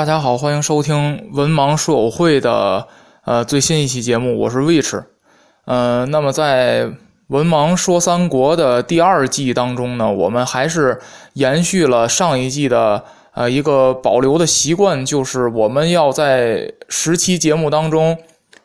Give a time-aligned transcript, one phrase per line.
[0.00, 2.88] 大家好，欢迎收听文盲书友会的
[3.26, 4.98] 呃最新一期节目，我是 Witch。
[5.66, 6.88] 呃，那么在
[7.26, 10.98] 文盲说三国的第二季当中呢，我们还是
[11.34, 18.16] 延续了上一季的呃一个保留的习惯，就是我们要在十期节目当中，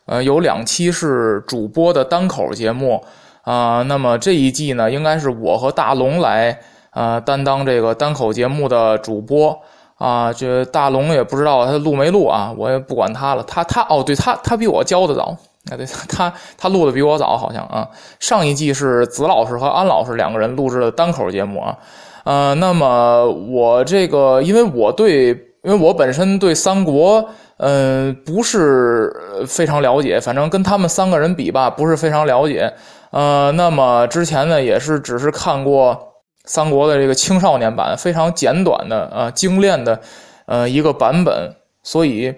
[0.05, 3.03] 呃有两期是主播的单口节目
[3.41, 3.81] 啊。
[3.81, 6.57] 那么这一季呢，应该是我和大龙来
[6.91, 9.59] 呃担当这个单口节目的主播。
[9.97, 13.43] 啊，这大龙也不知道他录没录啊，我也不管他了。
[13.43, 15.35] 他他哦，对他他比我教的早，
[15.71, 17.87] 啊，对 他他录的比我早，好像啊。
[18.19, 21.77] 上一季是子老师和安老师两个人录制的单口节目啊，
[22.25, 25.29] 呃，那么我这个，因为我对，
[25.63, 27.25] 因为我本身对三国，
[27.57, 29.13] 嗯，不是
[29.47, 32.73] 非常了解，反正跟他们三个人比吧，不是非常了解。
[33.11, 35.97] 呃，那么之前呢，也是只是看过。
[36.45, 39.99] 三国的这个青少年版非常简短的啊精炼的，
[40.45, 42.33] 呃一个版本，所以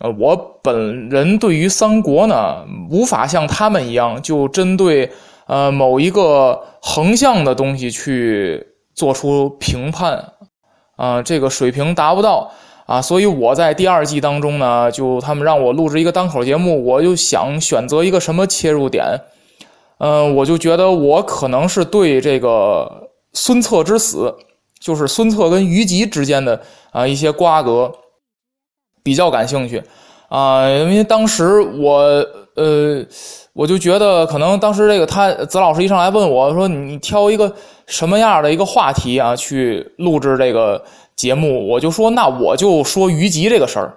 [0.00, 5.10] 呃我本人对于三国呢无法像他们一样就针对
[5.46, 10.32] 呃某一个横向的东西去做出评判
[10.96, 12.50] 啊这个水平达不到
[12.86, 19.04] 啊，所以我在第二季当中呢就他们让我录制一个单口节目，我就想选择一个什么切入点，
[19.98, 23.01] 嗯我就觉得我可能是对这个。
[23.34, 24.34] 孙策之死，
[24.78, 26.60] 就是孙策跟虞姬之间的
[26.90, 27.90] 啊一些瓜葛，
[29.02, 29.82] 比较感兴趣
[30.28, 31.94] 啊，因为当时我
[32.54, 33.02] 呃，
[33.54, 37.50] 我就觉得可能当时这个他子老师一上来问我说：“你挑一个
[37.86, 40.84] 什么样的一个话题啊，去录制这个
[41.16, 43.94] 节目？”我就说：“那我就说虞姬这个事儿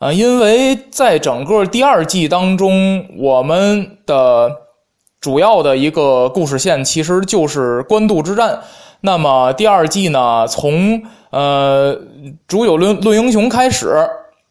[0.00, 4.54] 啊，因为在整个第二季当中，我们的。”
[5.20, 8.60] 主要的一个故事线其实就是官渡之战。
[9.00, 11.96] 那么第二季呢，从呃
[12.46, 13.94] 主有论论英雄开始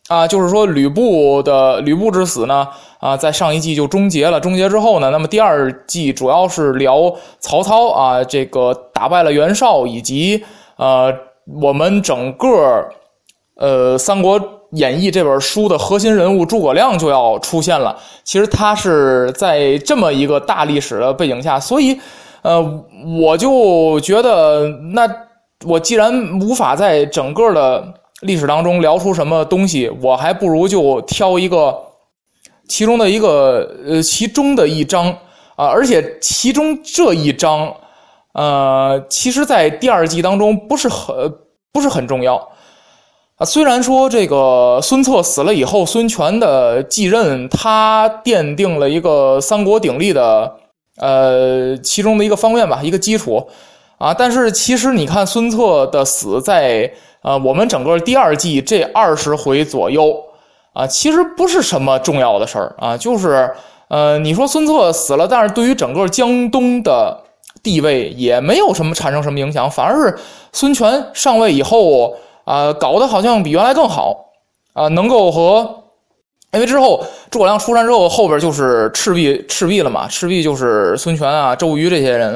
[0.08, 2.68] 啊，就是说吕布的吕布之死呢
[3.00, 4.40] 啊，在上一季就终结了。
[4.40, 10.44] 终结之后呢，那么第二季主要是聊曹操啊，这个打败了袁绍，以及
[10.78, 11.14] 呃
[11.62, 12.90] 我们整个
[13.56, 14.40] 呃三国。
[14.76, 17.98] 演绎这本书的核心人物诸葛亮就要出现了。
[18.24, 22.00] 其实他是在这么一个大历史的背景下，所以，
[22.42, 22.62] 呃，
[23.20, 25.10] 我就觉得，那
[25.66, 27.84] 我既然无法在整个的
[28.22, 31.76] 历史当中聊出什么东西，我还不如就挑一个
[32.68, 35.08] 其中的一个呃其中的一章
[35.56, 37.74] 啊，而且其中这一章，
[38.34, 41.34] 呃，其实在第二季当中不是很
[41.72, 42.50] 不是很重要。
[43.38, 50.56] 啊，虽然说这个孙策死了以后，孙权的继任，他奠定了一个三国鼎立的，
[51.02, 53.46] 呃，其中的一个方面吧，一个基础，
[53.98, 56.90] 啊，但是其实你看孙策的死，在
[57.24, 60.16] 呃我们整个第二季这二十回左右，
[60.72, 63.52] 啊，其实不是什么重要的事儿啊，就是
[63.90, 67.20] 呃，你说孙策死了，但是对于整个江东的
[67.62, 70.18] 地位也没有什么产生什么影响，反而是
[70.54, 72.16] 孙权上位以后。
[72.46, 74.28] 啊，搞得好像比原来更好，
[74.74, 75.84] 啊，能够和，
[76.54, 82.36] 因为之后诸葛亮出山之后，后边就是赤壁，赤壁了嘛，赤壁就是孙权啊、周瑜这些人，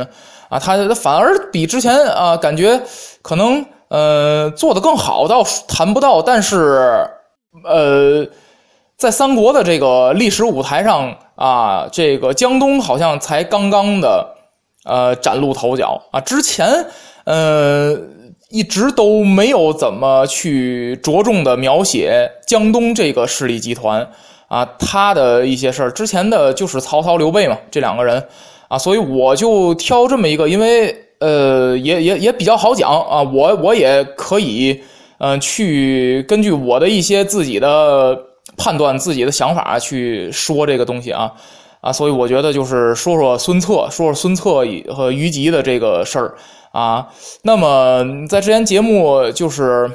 [0.50, 2.82] 啊，他反而比之前啊，感觉
[3.22, 7.08] 可能呃做的更好，倒谈不到，但是
[7.64, 8.26] 呃，
[8.98, 14.36] 在三国的这个历史舞台上啊，这个江东好像才刚刚的
[14.86, 16.88] 呃崭露头角啊，之前
[17.26, 17.96] 呃。
[18.50, 24.10] 一直都没有怎么去着重的描写江东这个势力集团
[24.48, 28.28] 啊，他的一些事儿，之前的就是曹操、刘备嘛，这两个人
[28.68, 34.82] 啊，所以我就挑这么一个，因为呃，也也也比较好讲啊，我我也可以
[35.20, 38.18] 嗯去根据我的一些自己的
[38.58, 41.32] 判断、自己的想法去说这个东西啊。
[41.82, 46.36] 啊，所以我觉得就是说说孙策，说说孙策和虞姬的这个事儿。
[46.72, 47.08] 啊。
[47.44, 49.90] 那么在之前节目就是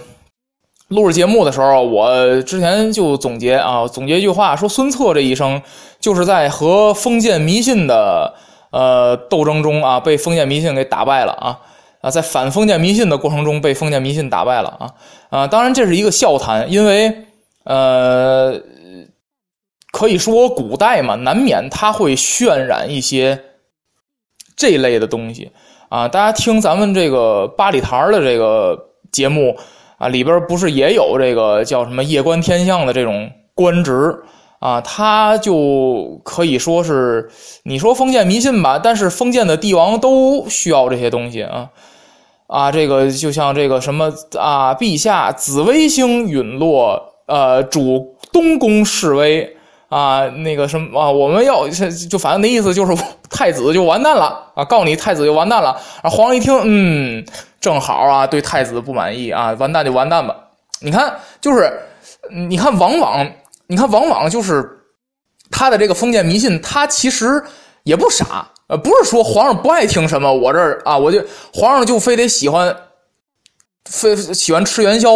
[0.89, 5.61] 录制节目的时候，我之前就总结啊，总结一句话，说孙策这一生
[6.01, 8.33] 就是在和封建迷信的
[8.71, 11.61] 呃斗争中啊，被封建迷信给打败了啊
[12.01, 14.91] 啊，在反封建迷信的过程中被封建迷信打败了啊
[15.29, 17.15] 啊，当然这是一个笑谈，因为
[17.65, 18.59] 呃。
[19.95, 23.41] 可以说，古代嘛，难免它会渲染一些
[24.57, 25.53] 这类的东西
[25.89, 26.09] 啊。
[26.09, 28.77] 大家听咱们这个八里台的这个
[29.13, 29.57] 节目
[29.97, 34.21] 啊，里边不是也有这个叫什么夜观天象的这种官职
[34.59, 34.81] 啊？
[34.81, 37.31] 他就可以说是
[37.63, 41.71] 你说封建迷信吧，但是封建的帝王都需要这些东西啊
[42.49, 42.73] 啊！
[42.73, 49.54] 这个就像这个什么啊，陛下紫微星陨落，呃，主东宫示威。
[49.95, 52.93] 啊，那个什么啊，我们要就反正那意思就是
[53.31, 54.65] 太子就完蛋了啊！
[54.65, 55.71] 告诉你，太子就完蛋了。
[56.03, 57.25] 啊，皇上一听，嗯，
[57.61, 60.35] 正好啊，对太子不满意啊，完蛋就完蛋吧。
[60.81, 61.73] 你看，就是
[62.49, 63.25] 你看，往往
[63.69, 64.69] 你看，往往就是
[65.49, 67.41] 他的这个封建迷信，他其实
[67.85, 72.77] 也不傻，呃，不是说皇上不爱听什么，我这儿啊，我就皇上就非得喜欢，
[73.89, 75.11] 非喜欢吃元宵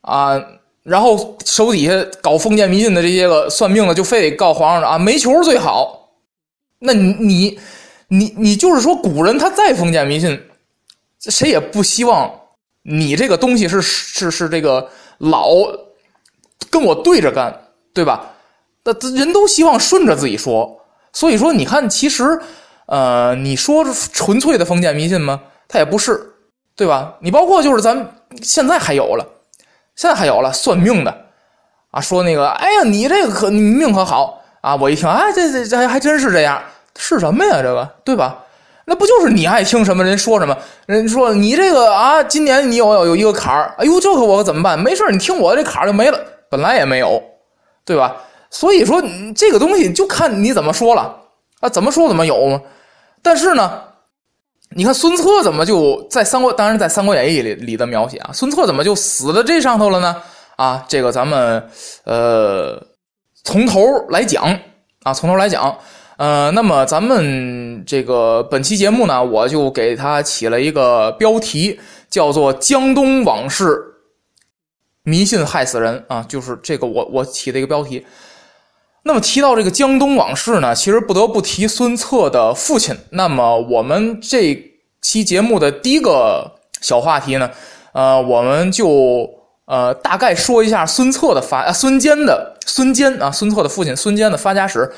[0.00, 0.42] 啊。
[0.84, 1.92] 然后手底下
[2.22, 6.10] 搞封建迷信的这些个算命的，就非得告皇上啊，煤球最好。
[6.78, 7.58] 那你你
[8.08, 10.38] 你你就是说，古人他再封建迷信，
[11.18, 12.30] 谁也不希望
[12.82, 14.86] 你这个东西是是是这个
[15.18, 15.48] 老
[16.70, 17.58] 跟我对着干，
[17.94, 18.32] 对吧？
[18.84, 20.78] 那人都希望顺着自己说。
[21.14, 22.38] 所以说，你看，其实
[22.86, 23.82] 呃，你说
[24.12, 25.40] 纯粹的封建迷信吗？
[25.66, 26.34] 它也不是，
[26.76, 27.16] 对吧？
[27.22, 29.26] 你包括就是咱现在还有了。
[29.96, 31.16] 现在还有了算命的，
[31.90, 34.74] 啊，说那个，哎呀，你这个可你命可好啊！
[34.76, 36.60] 我一听，哎，这这这还真是这样，
[36.96, 37.62] 是什么呀？
[37.62, 38.38] 这个对吧？
[38.86, 40.56] 那不就是你爱听什么人说什么？
[40.86, 44.78] 人说你这个啊，今年你有有有一个坎儿，哎呦，这可我可怎么办？
[44.78, 46.18] 没事你听我这坎儿就没了，
[46.50, 47.22] 本来也没有，
[47.84, 48.16] 对吧？
[48.50, 49.02] 所以说
[49.34, 51.16] 这个东西就看你怎么说了
[51.60, 52.60] 啊，怎么说怎么有嘛。
[53.22, 53.82] 但是呢。
[54.76, 56.52] 你看孙策怎么就在三国？
[56.52, 60.16] 当然在《三国演义》里里的描写啊，孙策怎么就死在这上头了呢？
[60.56, 61.68] 啊，这个咱们
[62.04, 62.80] 呃
[63.44, 64.44] 从头来讲
[65.02, 65.76] 啊，从头来讲。
[66.16, 73.76] 呃，那么咱们这个本期节目呢，我就给他起了一个标题，叫做《江东往事，
[75.02, 78.06] 迷信害死人》啊，就是这个我我起的一个标题。
[79.06, 82.96] 那么提到这个江东往事呢，其实不得不提孙策的父亲。
[83.10, 84.58] 那么我们这
[85.02, 87.50] 期节目的第一个小话题呢，
[87.92, 89.28] 呃，我们就
[89.66, 94.90] 呃大概说一下孙策的发啊孙坚的孙坚啊孙策的父亲孙坚的发家史。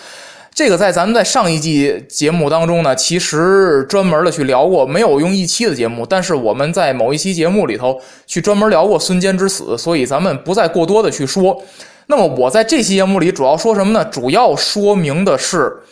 [0.55, 11.61] 这个在咱们在上一季节目当中呢，其实专门的去聊过，没有用一期的节目，但是我们在某一期节目里头去专门聊过孙坚之死，所以咱们不再过多的去说。
[12.09, 14.05] 那么我在这期节目里主要说什么呢？
[14.05, 15.83] 主要说明的是，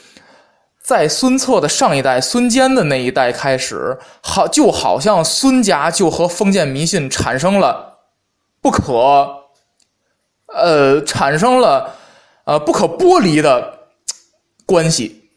[0.81, 7.99] 在孙策的上一代孙坚的那一代开始，好就好像孙家就和封建迷信产生了
[8.61, 9.29] 不可，
[10.47, 11.97] 呃，产生了
[12.45, 13.81] 呃不可剥离的
[14.65, 15.31] 关系。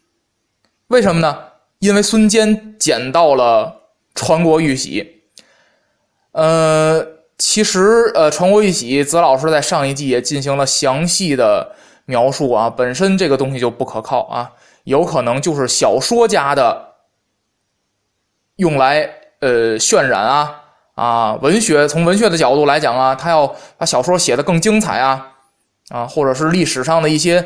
[0.86, 1.36] 为什么呢？
[1.80, 5.22] 因为孙坚捡到了传国玉玺，
[6.32, 7.07] 呃。
[7.58, 11.74] 其实，呃，传国玉玺，子老师在上一季也进行了详细的
[12.04, 12.70] 描述啊。
[12.70, 14.52] 本身这个东西就不可靠啊，
[14.84, 16.94] 有可能就是小说家的
[18.58, 19.10] 用来
[19.40, 20.54] 呃渲染啊
[20.94, 25.32] 啊，文学从文学的角度来讲啊，他要把小说写得更精彩啊
[25.88, 27.44] 啊，或者是历史上的一些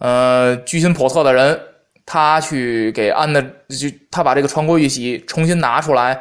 [0.00, 1.58] 呃居心叵测的人，
[2.04, 6.20] 他去给安的就他把这个传国玉玺重新拿出来，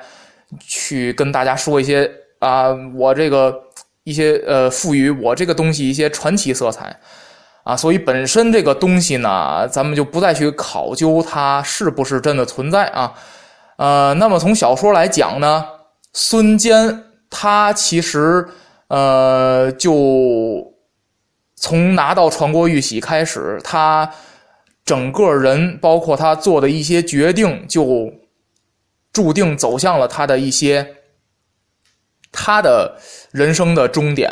[0.58, 2.10] 去跟大家说一些。
[2.40, 3.56] 啊，我这个
[4.04, 6.96] 一些呃，赋予我这个东西一些传奇色彩，
[7.64, 13.14] 啊，所以本身这个东西呢，咱们就不再去考究它是不是真的存在啊，
[13.78, 15.66] 呃，那么从小说来讲呢，
[16.14, 18.48] 孙坚他其实
[18.90, 20.74] 呃，就
[21.56, 24.12] 从拿到传国玉玺开始，他
[24.84, 28.14] 整个人包括他做的一些决定，就
[29.12, 30.95] 注定走向了他的一些。
[32.36, 32.96] 他的
[33.32, 34.30] 人生的终点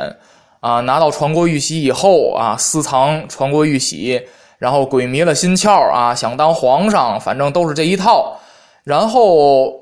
[0.60, 4.22] 啊，拿到传国玉玺以后啊，私藏传国玉玺，
[4.60, 8.40] 然后鬼迷了心窍啊，想当皇上，反正都是这一套。
[8.84, 9.74] 然后，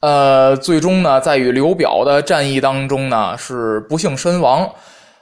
[0.00, 4.68] 呃，最终呢，在与刘表的战役当中呢，是不幸身亡。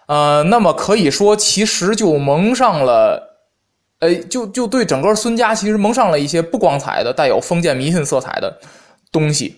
[0.06, 3.36] 呃，那么可以说，其实就蒙上了，
[4.00, 8.58] 哎，就就对整个孙家其实蒙上了一些不光彩的、带有封建迷信色彩的
[9.12, 9.54] 东西。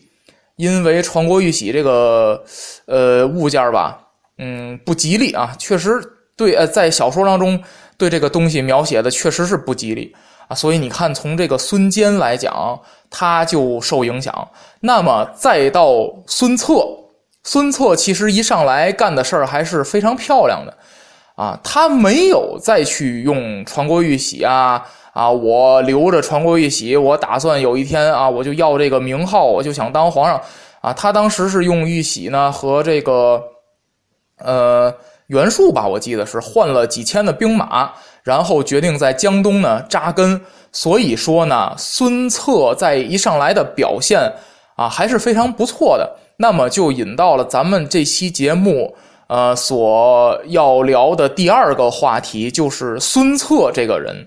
[0.57, 2.45] 因为传国玉玺这个
[2.87, 3.99] 呃物件吧，
[4.39, 6.01] 嗯，不吉利啊，确实
[6.37, 7.61] 对呃，在小说当中
[7.97, 10.15] 对这个东西描写的确实是不吉利
[10.49, 12.79] 啊，所以你看，从这个孙坚来讲，
[13.11, 14.49] 他就受影响。
[14.81, 15.91] 那么再到
[16.27, 16.87] 孙策，
[17.43, 20.77] 孙策其实一上来干的事儿还是非常漂亮的
[21.37, 24.87] 啊，他没有再去用传国玉玺啊。
[25.13, 30.41] 啊，我留着传国玉玺，我打算有一天啊，我就要这个名号，我就想当皇上
[30.81, 30.91] 啊。
[30.93, 33.43] 他当时是用玉玺呢和这个
[34.39, 34.95] 呃
[35.27, 37.93] 袁术吧，我记得是换了几千的兵马，
[38.23, 40.41] 然后决定在江东呢扎根。
[40.73, 44.33] 所以说呢，孙策在一上来的表现
[44.77, 46.17] 啊还是非常不错的。
[46.39, 54.27] 那么就引到了咱们这期节目呃所要聊的第二个话题，就是孙策这个人。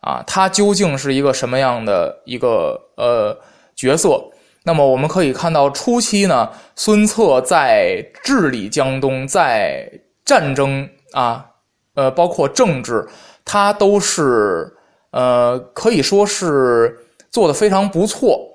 [0.00, 3.38] 啊，他究竟是一个什么样的一个呃
[3.74, 4.30] 角色？
[4.64, 9.90] 那么我们可以看到，初期呢，孙策在治理江东，在
[10.24, 11.46] 战争啊，
[11.94, 13.08] 呃，包括政治，
[13.44, 14.74] 他都是
[15.12, 16.98] 呃，可以说是
[17.30, 18.54] 做的非常不错。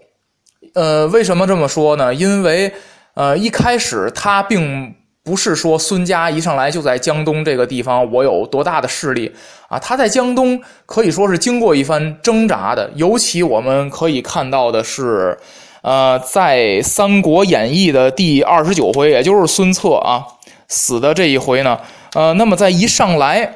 [0.74, 2.14] 呃，为什么这么说呢？
[2.14, 2.74] 因为
[3.14, 4.96] 呃，一开始他并。
[5.26, 9.34] 不是说孙家一上来就在江东这个地方，我有多大的势力
[9.68, 9.80] 啊？
[9.80, 12.92] 他在江东可以说是经过一番挣扎的。
[12.94, 15.36] 尤其我们可以看到的是，
[15.82, 20.24] 呃，在《三国演义》的第二十九回，也就是孙策啊
[20.68, 21.80] 死的这一回呢，
[22.14, 23.52] 呃，那么在一上来，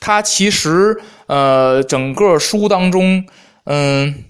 [0.00, 3.24] 他其实呃，整个书当中，
[3.66, 4.24] 嗯，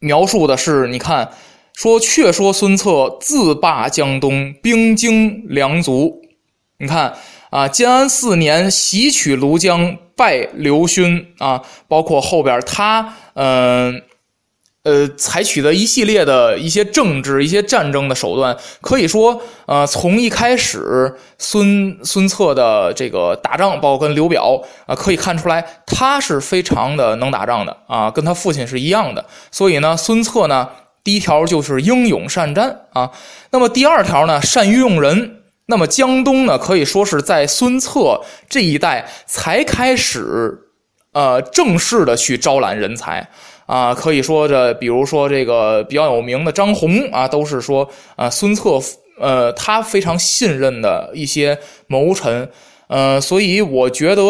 [0.00, 1.30] 描述的是，你看。
[1.74, 6.22] 说，却说孙策自霸江东，兵精粮足。
[6.78, 7.14] 你看
[7.50, 14.02] 啊，建安四年袭取庐江，败刘勋啊，包括后边他嗯
[14.84, 29.24] 呃采取的一系列的一些政治、一些战争的手段，可以说呃从一开始孙孙策的这个打仗，包括跟刘表啊，可以看出来他是非常的能打仗的啊，跟他父亲是一样的。
[29.50, 30.68] 所以呢，孙策呢。
[31.04, 33.12] 第一条就是英勇善战啊，
[33.50, 35.42] 那么第二条呢，善于用人。
[35.66, 38.20] 那么江东呢，可以说是在孙策
[38.50, 40.58] 这一代才开始，
[41.12, 43.26] 呃，正式的去招揽人才
[43.64, 43.94] 啊。
[43.94, 48.78] 可以说这，比如说这个比较有名的张宏啊，都是说啊，孙策
[49.18, 52.46] 呃，他非常信任的一些谋臣。
[52.88, 54.22] 呃，所以我觉得，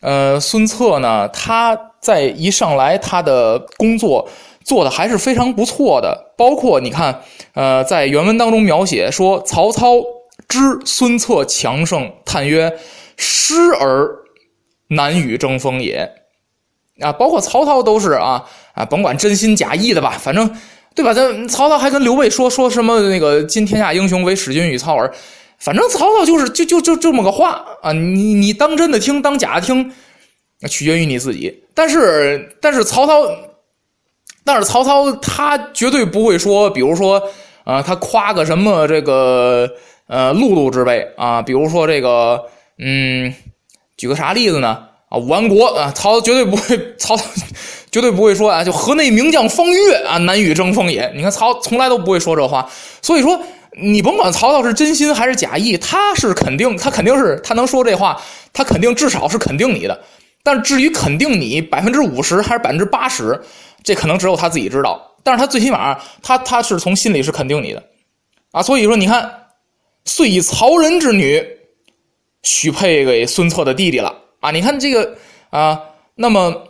[0.00, 4.28] 呃，孙策呢，他在一上来他的工作。
[4.64, 7.22] 做的还是非常不错的，包括你看，
[7.54, 9.96] 呃，在原文当中描写说，曹操
[10.48, 12.78] 知孙策强盛，叹曰
[13.16, 14.08] ：“失而
[14.88, 16.08] 难与争锋也。”
[17.00, 20.48] 啊，包括曹操都是啊啊，甭管真心假意的吧，反正
[20.94, 21.12] 对吧？
[21.12, 25.12] 咱曹操还跟刘备说说什么那个“今天下英雄为使君与操耳”，
[25.58, 29.92] 反正曹操就是就就就这么个话啊，你你当真的听，当假的听，
[30.68, 31.64] 取决于你自己。
[31.74, 33.26] 但是但是曹操。
[34.44, 37.22] 但是曹操他绝对不会说，比如说，
[37.64, 39.70] 啊，他夸个什么这个
[40.06, 42.42] 呃碌碌之辈啊，比如说这个，
[42.78, 43.32] 嗯，
[43.96, 44.78] 举个啥例子呢？
[45.08, 47.24] 啊，武安国啊，曹操绝对不会，曹操
[47.90, 51.12] 绝对不会说啊，就河内名将方悦啊，难与争锋也。
[51.14, 52.68] 你看曹从来都不会说这话，
[53.02, 53.38] 所以说
[53.80, 58.20] 你甭管曹操是真心还是假意，他是肯定，他肯定是他能说这话，
[58.52, 60.00] 他肯定至少是肯定你的。
[60.42, 63.40] 但至于肯定你百分之五十还是百分之八十？
[63.84, 67.82] 这可能只有他自己知道，但是他最起码，他他是从心里是肯定你的，
[68.52, 69.46] 啊，所以说你看，
[70.04, 71.44] 遂以曹仁之女
[72.42, 75.16] 许配给孙策的弟弟了啊，你看这个
[75.50, 75.80] 啊，
[76.14, 76.68] 那么，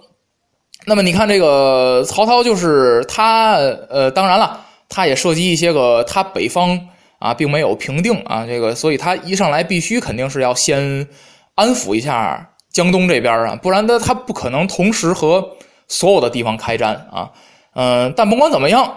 [0.87, 3.57] 那么你看这个曹操就是他，
[3.91, 6.88] 呃，当然了，他也涉及一些个他北方
[7.19, 11.07] 啊，并没有平定啊，这个，所以他一上来必须肯定是要先
[11.55, 15.57] 安抚一下江东这边啊，不然他他不可能同时和。
[15.88, 17.31] 所有的地方开战啊，
[17.75, 18.91] 嗯，但甭管怎么样，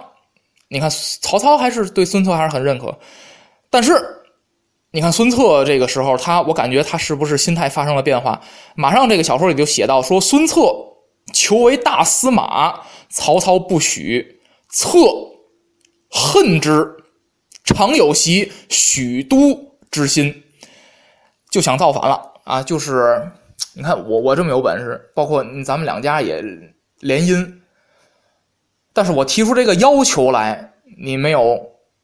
[0.70, 0.90] 你看
[1.22, 2.98] 曹操还是对孙策还是很认可。
[3.70, 4.02] 但是，
[4.92, 8.40] 你看孙策这个时候，他我感觉他是不是心态发生了变化？
[8.76, 10.62] 马上这个小说里就写到说，孙策
[11.34, 12.80] 求为大司马，
[13.10, 14.40] 曹操不许，
[14.70, 14.98] 策
[16.10, 16.88] 恨之，
[17.66, 19.60] 常有袭许都
[19.92, 20.44] 之心，
[21.50, 22.64] 就想造反了啊！
[22.64, 23.30] 就是
[23.76, 26.44] 你看我我这么有本事，包括咱们两家也。
[27.02, 27.54] 联姻，
[28.94, 31.62] 但是我提出这个要求来，你没有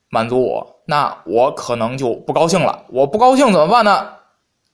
[0.09, 2.83] 满足我，那我可能就不高兴了。
[2.89, 4.09] 我不高兴怎么办呢？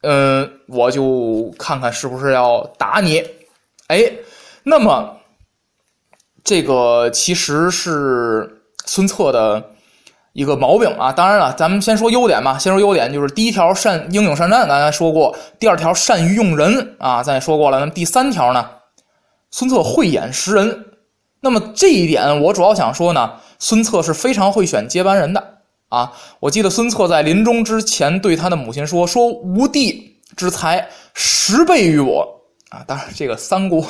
[0.02, 3.24] 嗯，我就看看是不是要打你。
[3.90, 4.12] 哎，
[4.64, 5.18] 那么
[6.44, 9.64] 这个其实是孙策的
[10.38, 11.12] 一个毛病啊。
[11.12, 12.60] 当然了，咱们先说优点吧。
[12.60, 17.80] 先说优点，就是第一条善英勇善战，刚才说过；第二条善于用人啊，咱也说过了。
[17.80, 18.64] 那么第三条呢，
[19.50, 20.86] 孙策慧眼识人。
[21.42, 25.44] 那么这一点，我主要想说呢，孙策是非常会选接班人的
[25.90, 26.14] 啊。
[26.40, 32.28] 我记得孙策在临终之前对他的母亲说：“说吾弟之才十倍于我。”
[32.70, 33.82] 啊，当然，这个三国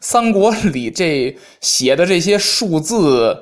[0.00, 3.36] 三国里这写的这些数字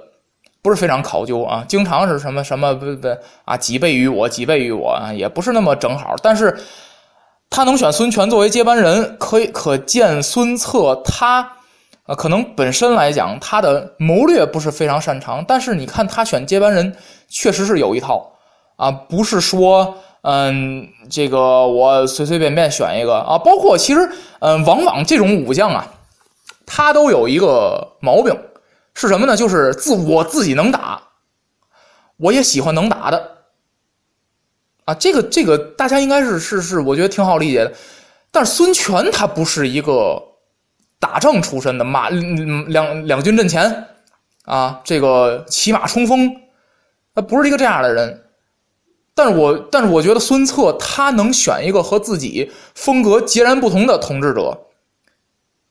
[0.63, 3.09] 不是非常考究啊，经常是什么什么不不
[3.45, 6.15] 啊几倍于我，几倍于我啊，也不是那么正好。
[6.23, 6.59] 但是
[7.51, 11.53] 他能选孙权作为接班人，可以可见孙策他
[12.05, 16.97] 啊，可能本身来讲他的谋略不是非常擅长，但是你看他选接班人
[17.29, 18.33] 确实是有一套
[18.77, 19.95] 啊，不是说。
[20.23, 24.11] 嗯，这个我随随便便选一个啊，包括其实，
[24.41, 25.87] 嗯，往往这种武将啊，
[26.67, 28.37] 他都有一个毛病，
[29.01, 29.37] 是什么呢？
[29.37, 31.01] 就是自我自己能打，
[32.17, 33.39] 我也喜欢能打的，
[34.87, 37.73] 啊，这个这个大家应该是是是，我觉得挺好理解的。
[38.33, 40.21] 但是孙权他不是一个
[40.99, 43.87] 打仗出身的，马两两军阵前
[44.47, 46.29] 啊，这个骑马冲锋，
[47.15, 48.25] 他不是一个这样的人。
[49.15, 54.59] 但是我但是我觉得孙策他能选一个和自己风格截然不同的统治者，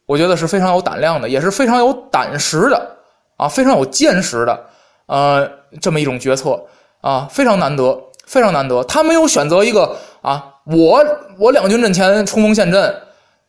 [0.05, 2.96] 我觉得是非常有胆量的，也是非常有胆识的
[3.37, 4.65] 啊，非常有见识的，
[5.05, 6.61] 呃，这么一种决策
[7.01, 8.83] 啊，非常难得，非常难得。
[8.83, 11.05] 他没有选择一个啊，我
[11.39, 12.95] 我两军阵前冲锋陷阵，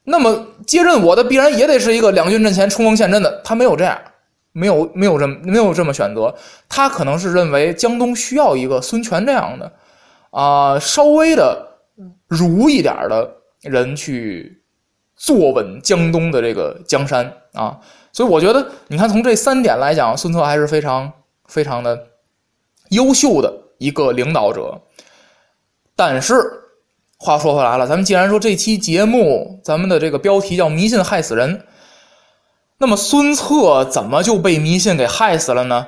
[0.04, 3.98] 那么接任我的必然也得是一个两军阵前冲锋陷阵的，他没有这样，
[4.52, 6.34] 没有没有这么没有这么选择，
[6.68, 9.72] 他可能是认为江东需要一个孙权这样的。
[10.30, 11.66] 啊，稍微的
[12.28, 13.28] 儒一点的
[13.62, 14.62] 人去
[15.16, 17.78] 坐稳江东的这个江山啊，
[18.18, 21.12] 所以我觉得，你看从这三点来讲，孙策还是非常
[21.46, 22.08] 非常的
[22.88, 24.76] 优秀的一个领导者。
[25.94, 26.34] 但是
[27.16, 31.64] 话说回来了，咱们既然说这期节目咱们的这个标题叫“迷信害死人”，
[32.78, 35.86] 那么孙策怎么就被迷信给害死了呢？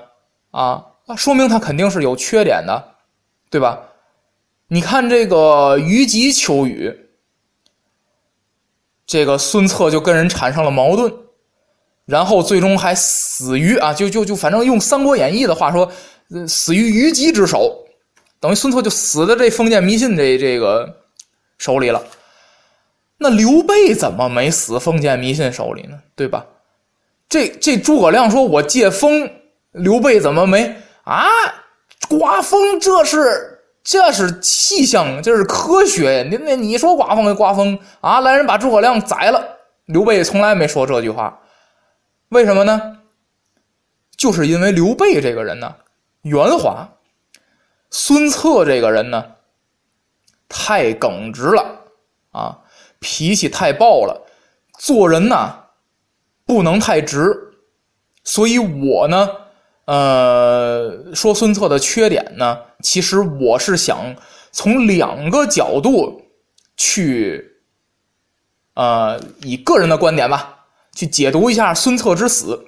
[0.53, 2.95] 啊，说明他肯定是有缺点的，
[3.51, 3.77] 对吧？
[4.69, 6.97] 你看这个虞姬求雨，
[9.05, 11.13] 这个孙策就跟人产生了矛盾，
[12.11, 15.91] 然后最终还死于啊，就就就反正用《三国演义》的话说，
[16.49, 17.73] 死于虞姬之手，
[18.41, 20.97] 等于孙策就死在这封建迷信这这个
[21.59, 22.03] 手里了。
[23.19, 25.97] 那刘备怎么没死封建迷信手里呢？
[26.17, 26.45] 对吧？
[27.29, 29.31] 这这诸葛亮说我借风，
[29.73, 31.27] 刘备怎么没啊？
[32.09, 33.57] 刮风这是。
[33.83, 36.27] 这是气象，这是科学。
[36.31, 39.43] 你那你说刮风就刮风啊，来人把诸葛亮宰了。
[39.87, 41.37] 刘备从来没说这句话，
[42.31, 42.99] 为什么呢？
[44.17, 45.77] 就是因为刘备这个人呢，
[46.23, 46.99] 圆滑；
[47.91, 49.33] 孙策这个人呢，
[50.49, 51.83] 太耿直了
[52.33, 52.59] 啊，
[52.99, 54.27] 脾气太暴了，
[54.79, 55.67] 做人呢
[56.45, 57.53] 不能太直。
[58.25, 59.29] 所以我呢。
[59.87, 64.15] 呃，说孙策的缺点呢，其实我是想
[64.53, 66.23] 从两个角度
[66.77, 67.57] 去，
[68.75, 70.60] 呃，以个人的观点吧，
[70.95, 72.67] 去解读一下孙策之死。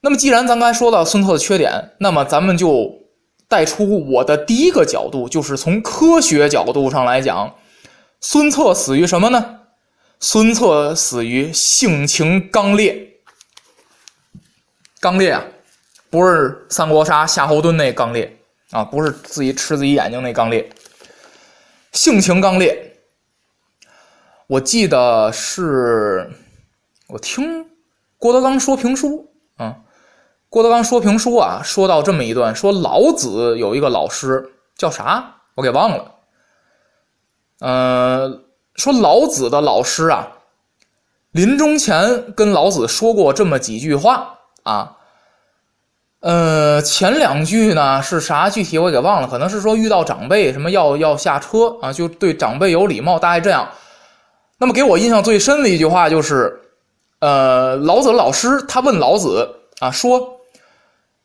[0.00, 2.92] 那么，既然咱刚才说到孙策的缺点，那么咱们就
[3.48, 7.54] 带出我的第一个角度，就是从科学角度上来讲，
[8.20, 9.60] 孙策死于什么呢？
[10.20, 13.14] 孙策死于性情刚烈，
[15.00, 15.44] 刚烈啊！
[16.10, 18.36] 不是三国杀夏侯惇那刚烈
[18.70, 20.68] 啊，不是自己吃自己眼睛那刚烈，
[21.92, 22.96] 性情刚烈。
[24.46, 26.30] 我记得是，
[27.08, 27.66] 我听
[28.18, 29.74] 郭德纲说评书啊，
[30.50, 36.14] 郭德纲说评书啊，说到这么一段，说老子有一个老师叫啥，我给忘了。
[37.60, 38.40] 呃，
[38.74, 40.28] 说老子的老师啊，
[41.30, 44.94] 临终前跟老子说过这么几句话啊。
[46.20, 48.50] 呃，前两句呢是啥？
[48.50, 53.66] 具体我给忘了，可能是说遇到长辈什么要要下车啊，就对长辈有礼貌，大概这样。
[54.58, 56.60] 那么给我印象最深的一句话就是，
[57.20, 60.40] 呃，老子的老师他问老子啊，说，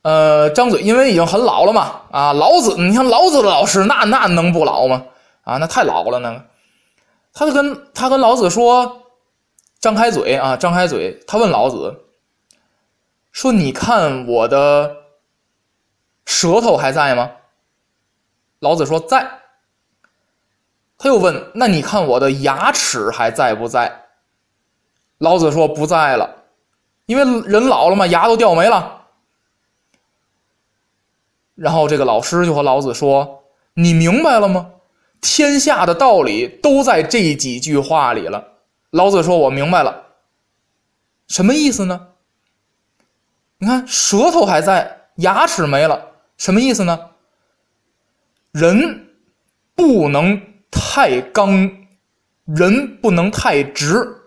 [0.01, 5.03] 呃，张嘴，因为已经很老了嘛，啊，老子，你看老子的老师那那能不老吗？
[5.43, 6.43] 啊，那太老了呢。
[7.33, 9.03] 他就跟他跟老子说，
[9.79, 11.99] 张开嘴啊，张开嘴，他问老子。
[13.31, 14.95] 说：“你看我的
[16.23, 17.31] 舌头还在吗？”
[18.61, 19.27] 老子说：“在。”
[20.99, 23.91] 他又问：“那你看我的牙齿还在不在？”
[25.23, 26.29] 老子说：“不在了，
[27.05, 29.05] 因为人老了嘛，牙都掉没了。”
[31.55, 34.69] 然后这个老师就和老子说：“你明白了吗？
[35.21, 38.45] 天下的道理都在这几句话里了。”
[38.91, 40.07] 老子说：“我明白了。”
[41.29, 42.09] 什么意思呢？
[43.59, 46.05] 你看，舌头还在，牙齿没了，
[46.35, 47.11] 什么意思呢？
[48.51, 49.07] 人
[49.73, 51.71] 不能太刚，
[52.43, 54.22] 人不能太直，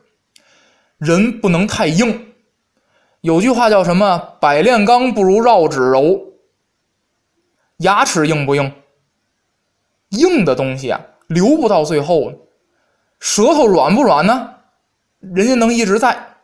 [0.98, 2.34] 人不能太硬。
[3.20, 6.32] 有句话叫什么？“百炼钢不如绕指柔。”
[7.78, 8.72] 牙齿硬不硬？
[10.10, 12.32] 硬的东西啊，留不到最后。
[13.18, 14.54] 舌头软不软呢？
[15.20, 16.36] 人家能一直在。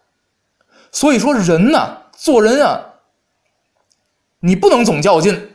[0.91, 2.83] 所以说，人呢，做人啊，
[4.41, 5.51] 你不能总较劲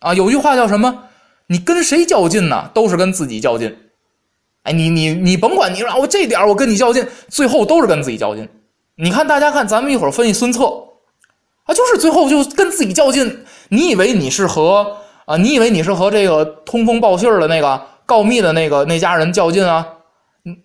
[0.00, 0.14] 啊。
[0.14, 1.08] 有句话叫什么？
[1.46, 2.70] 你跟谁较劲呢？
[2.74, 3.91] 都是跟自己较劲。
[4.64, 8.48] 哎，你你你甭管你让我这点我跟你较劲，最后都是跟自己较劲。
[8.96, 10.66] 你看，大家看，咱们一会儿分析孙策
[11.64, 13.44] 啊，就是最后就跟自己较劲。
[13.70, 15.36] 你以为你是和啊？
[15.36, 19.86] 你以为你是和这个通风报信的那个告密的那个那家人较劲啊？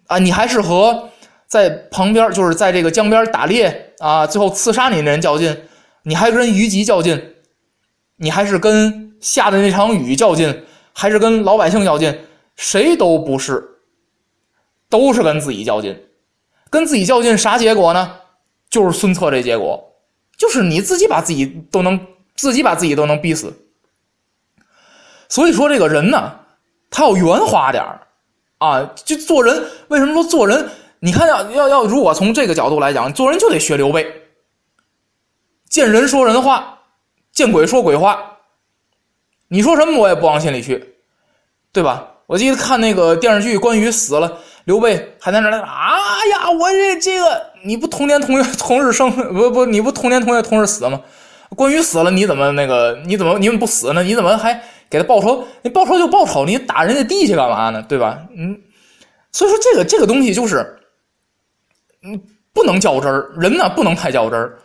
[0.07, 1.09] 啊，你还是和
[1.47, 5.57] 在旁边，就是在这个江边打猎啊，最后刺杀你的人较劲？
[6.03, 7.33] 你还跟虞姬较劲？
[8.17, 10.63] 你还是跟下的那场雨较劲？
[10.93, 12.19] 还是跟老百姓较劲？
[12.55, 13.63] 谁都不是，
[14.89, 15.97] 都是跟自己较劲。
[16.69, 18.13] 跟自己较劲啥结果呢？
[18.69, 19.81] 就是孙策这结果，
[20.37, 21.97] 就是你自己把自己都能
[22.35, 23.53] 自己把自己都能逼死。
[25.29, 26.37] 所以说这个人呢，
[26.89, 27.83] 他要圆滑点
[28.57, 29.63] 啊，就做人。
[29.87, 30.69] 为什么说做人？
[30.99, 34.05] 你看要要要，如果从这个角度来讲，做人就得学刘备，
[35.69, 36.79] 见人说人话，
[37.31, 38.37] 见鬼说鬼话。
[39.47, 40.95] 你说什么我也不往心里去，
[41.71, 42.05] 对吧？
[42.25, 44.39] 我记得看那个电视剧，关羽死了。
[44.67, 45.97] 刘备还在那儿啊
[46.29, 46.51] 呀！
[46.51, 50.99] 我这这个你不同年同月同日生不不你不同年同月同日死吗？
[51.55, 54.03] 关羽死了你怎么那个你怎么你怎么不死呢？
[54.03, 55.47] 你怎么还给他报仇？
[55.61, 57.81] 你报仇就报仇，你打人家地去干嘛呢？
[57.87, 58.19] 对吧？
[58.35, 58.59] 嗯，
[59.31, 60.79] 所以说这个这个东西就是，
[62.03, 64.59] 嗯，不能较真儿，人呢不能太较真儿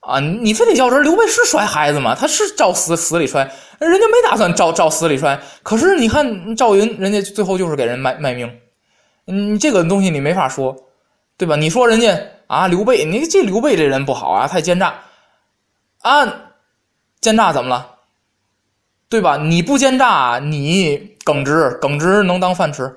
[0.00, 0.20] 啊！
[0.20, 1.02] 你非得较真儿。
[1.02, 2.16] 刘备是摔孩子吗？
[2.18, 3.42] 他是照死死里摔，
[3.78, 5.38] 人家没打算照照死里摔。
[5.62, 8.50] 可是你看赵云，人家最后就是给人卖卖命。
[9.24, 10.76] 你这个东西你没法说，
[11.36, 11.56] 对吧？
[11.56, 14.94] 你说人家啊，刘备，你这刘备这人不好啊，太奸诈
[16.00, 16.26] 啊！
[17.20, 17.88] 奸诈怎么了？
[19.08, 19.36] 对吧？
[19.36, 22.94] 你不奸诈，你耿直，耿直能当饭吃。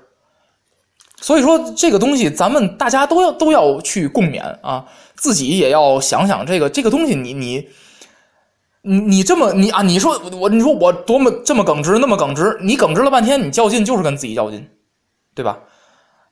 [1.21, 4.85] 所以说这个东西，咱们大家都要都要去共勉啊，
[5.15, 7.69] 自己也要想想这个这个东西，你你
[8.81, 14.67] 你你这么你啊，你说我你说我多么这么耿直，那么耿直，你耿直了半天，你较劲就是跟自己较劲，
[15.33, 15.57] 对吧？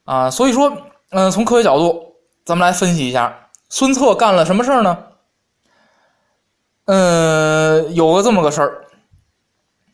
[0.05, 0.75] 啊，所以说，
[1.11, 5.05] 嗯，从科学角度，咱们来分析一下孙策干了什么事儿呢？
[6.85, 8.85] 嗯，有个这么个事儿，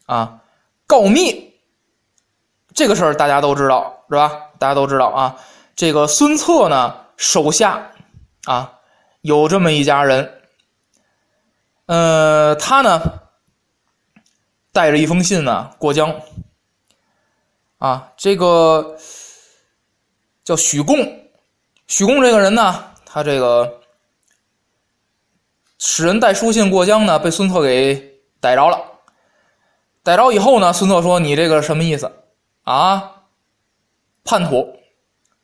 [0.08, 0.42] 啊，
[0.88, 1.54] 告密，
[2.74, 4.32] 这个事儿大家都知道是吧？
[4.58, 5.36] 大家都知道啊，
[5.76, 7.92] 这个孙策呢手下
[8.46, 8.74] 啊
[9.22, 10.42] 有这么一家人，
[11.86, 13.00] 呃，他呢
[14.72, 16.16] 带着一封信呢过江，
[17.78, 18.98] 啊，这个。
[20.50, 20.98] 叫许贡，
[21.86, 23.72] 许贡这个人呢，他这个
[25.78, 27.94] 使人带书信过江呢，被孙策给
[28.40, 28.82] 逮着了。
[30.02, 32.12] 逮着以后呢，孙策说：“你这个什么意思
[32.64, 33.12] 啊？
[34.24, 34.76] 叛徒，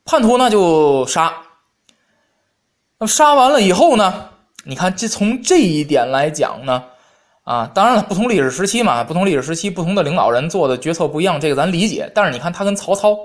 [0.06, 1.32] 叛徒那就杀。
[2.98, 4.32] 那杀完了以后呢？
[4.63, 6.84] 你看，这从这一点来讲呢，
[7.44, 12.12] 啊，当然了，不同历史时期嘛，不同历史时期，不同的领导人做的决策不一样，这个咱理解。
[12.15, 13.15] 但是你看，他跟曹操。”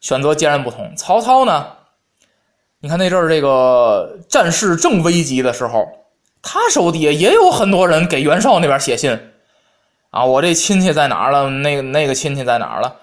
[0.00, 0.92] 选择截然不同。
[0.96, 1.66] 曹操呢？
[2.80, 5.84] 你看那阵儿这个战事正危急的时候，
[6.40, 9.18] 他手底下也有很多人给袁绍那边写信
[10.10, 10.24] 啊。
[10.24, 11.50] 我这亲戚在哪儿了？
[11.50, 12.96] 那那个亲戚在哪儿了？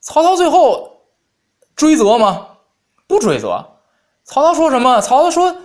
[0.00, 1.02] 曹操最后
[1.76, 2.48] 追责吗？
[3.06, 3.64] 不追责。
[4.24, 5.00] 曹操说什么？
[5.00, 5.56] 曹操说：“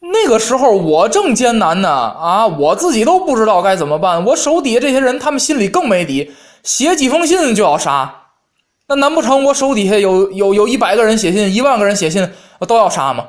[0.00, 4.24] 那个时候我正艰难呢，啊，我自己都不知道该怎么办。
[4.24, 8.22] 我手底下这些人，他们心里更没底，写几封信就要杀。”
[8.86, 12.30] 那难不成我手底下有有有一百个人写信，一万个人写信，
[12.68, 13.26] 都要杀吗？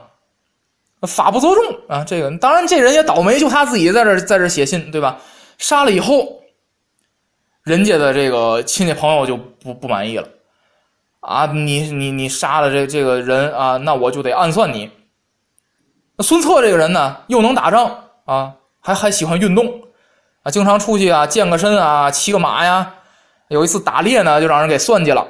[1.01, 2.03] 法不责众啊！
[2.03, 5.17] 这个当然，这人也倒霉，就他自己在这在这写信，对吧？
[5.59, 6.41] 杀了以后，
[7.63, 10.27] 人家的这个亲戚朋友就不不满意了
[11.19, 11.45] 啊！
[11.45, 14.89] 你你你杀了这这个人啊，那我就得暗算你。
[16.17, 19.67] 那孙策这个人呢，又能打仗啊，还还喜欢运动
[20.41, 22.93] 啊，经常出去啊健个身啊，骑个马呀。
[23.49, 25.23] 有一次打猎呢，就让人给算计了。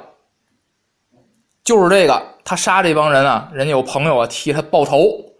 [1.66, 5.34] 就是这个，他杀这帮人啊，人家有朋友啊替他报仇。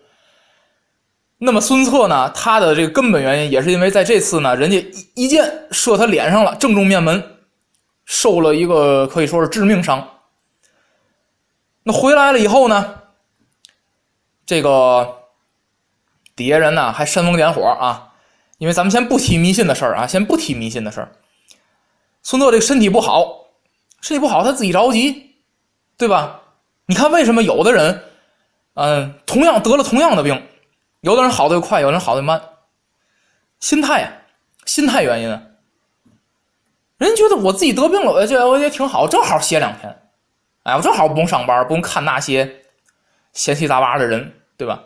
[1.38, 4.76] 那么孙策呢，他的这个根本原因也是因为在这次呢，人家
[5.14, 7.22] 一一箭射他脸上了，正中面门，
[8.04, 10.04] 受了一个可以说是致命伤。
[11.84, 13.02] 那回来了以后呢，
[14.44, 15.18] 这个
[16.34, 18.14] 底下人呢还煽风点火啊，
[18.58, 21.12] 因为咱们先不提迷信的事儿啊，先不提迷信的事儿。
[22.24, 23.50] 孙策这个身体不好，
[24.00, 25.25] 身体不好他自己着急，
[25.98, 26.40] 对吧？
[26.86, 28.02] 你看为什么有的人，
[28.74, 30.46] 嗯，同样得了同样的病。
[31.00, 32.40] 有的人好的又快，有的人好的慢，
[33.60, 34.12] 心态呀，
[34.64, 35.40] 心态原因啊。
[36.98, 39.96] 人觉得我自己得病了，我觉得我也挺好，正好歇两天，
[40.64, 42.64] 哎，我正好不用上班，不用看那些
[43.32, 44.82] 闲七杂八的人，对吧？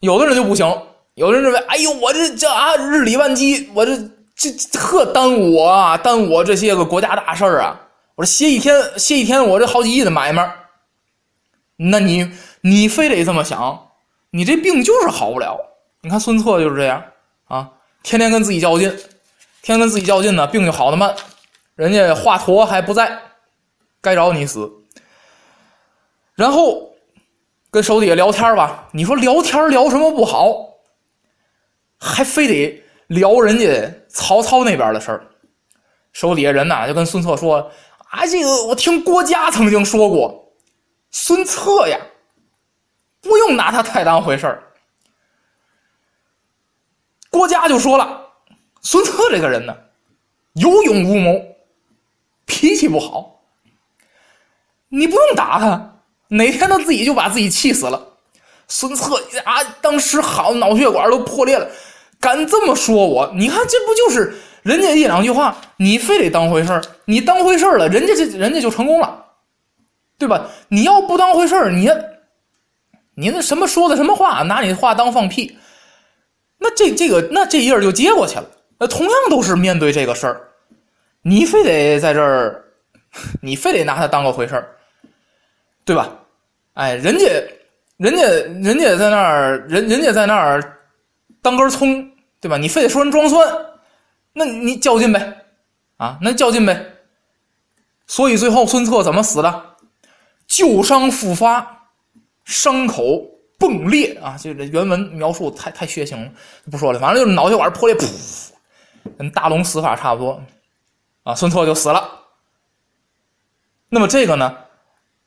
[0.00, 0.66] 有的人就不行，
[1.14, 3.96] 有的人认为，哎呦，我这这啊，日理万机，我这
[4.34, 7.78] 这特耽误我啊，耽误我这些个国家大事啊，
[8.14, 10.54] 我说歇一天，歇一天，我这好几亿的买卖，
[11.76, 13.88] 那你你非得这么想？
[14.30, 15.58] 你这病就是好不了，
[16.00, 17.04] 你看孙策就是这样
[17.44, 17.70] 啊，
[18.02, 18.88] 天天跟自己较劲，
[19.60, 21.14] 天天跟自己较劲呢，病就好的慢。
[21.74, 23.18] 人家华佗还不在，
[24.00, 24.70] 该着你死。
[26.34, 26.94] 然后
[27.70, 30.54] 跟手底下聊天吧，你说聊天聊什么不好，
[31.98, 35.26] 还非得聊人家曹操那边的事儿。
[36.12, 37.70] 手底下人呐就跟孙策说：“，
[38.12, 40.52] 啊这个我听郭嘉曾经说过，
[41.10, 41.98] 孙策呀。”
[43.22, 44.64] 不用拿他太当回事儿。
[47.30, 48.20] 郭嘉就说了
[48.82, 49.72] ：“孙策这个人呢，
[50.54, 51.40] 有勇无谋，
[52.46, 53.44] 脾气不好。
[54.88, 58.18] 你不用打他，哪天他自己就把自己气死了。”
[58.66, 61.70] 孙策啊，当时好脑血管都破裂了，
[62.18, 63.32] 敢这么说我？
[63.36, 66.82] 你看这不就是人家一两句话，你非得当回事儿？
[67.04, 69.24] 你当回事儿了，人家这人家就成功了，
[70.18, 70.48] 对吧？
[70.68, 71.90] 你要不当回事儿，你。
[73.14, 74.42] 你那什么说的什么话？
[74.42, 75.58] 拿你的话当放屁？
[76.56, 78.44] 那这这个那这一页就接过去了。
[78.78, 80.40] 那同样都是面对这个事儿，
[81.20, 82.64] 你非得在这儿，
[83.42, 84.76] 你非得拿他当个回事儿，
[85.84, 86.08] 对吧？
[86.72, 87.26] 哎，人家，
[87.98, 88.22] 人家，
[88.62, 90.78] 人家在那儿，人人家在那儿
[91.42, 92.56] 当根葱，对吧？
[92.56, 93.46] 你非得说人装蒜，
[94.32, 95.44] 那你较劲呗，
[95.96, 96.94] 啊，那较劲呗。
[98.06, 99.76] 所以最后孙策怎么死的？
[100.46, 101.78] 旧伤复发。
[102.44, 103.24] 伤口
[103.60, 104.36] 迸裂啊！
[104.36, 106.28] 这这原文描述太太血腥了，
[106.72, 106.98] 不说了。
[106.98, 108.50] 反正就是脑血管破裂，噗，
[109.16, 110.42] 跟大龙死法差不多
[111.22, 111.36] 啊。
[111.36, 112.02] 孙策就死了。
[113.88, 114.52] 那么这个呢，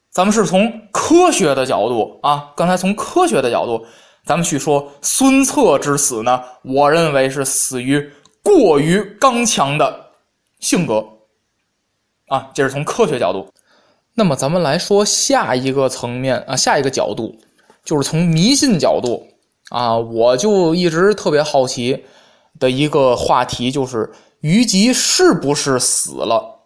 [0.10, 3.88] 咱们是从科学的角度啊，刚才从科学的角度，
[4.26, 8.12] 咱们去说孙策之死呢，我认为是死于
[8.46, 10.12] 过于刚强的
[10.60, 11.04] 性格
[12.28, 13.52] 啊，这是从科学角度。
[14.14, 17.36] 那么咱们来说下一个层面啊，下一个角度，
[17.84, 19.28] 就是从迷信角度
[19.70, 22.06] 啊，我就一直特别好奇
[22.60, 26.60] 的一个话题，就是虞姬是不是死了？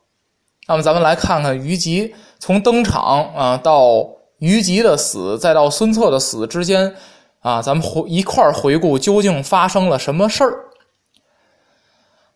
[0.68, 4.08] 那么咱们来看看虞姬从登场啊到
[4.39, 6.94] 虞姬的死，再到孙策的死之间
[7.39, 10.65] 啊，咱们回一块回顾究竟发生了什么事儿。